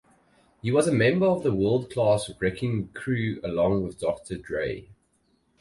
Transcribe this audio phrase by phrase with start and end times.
[0.63, 4.89] He was a member of the World Class Wreckin' Cru along with Doctor Dre.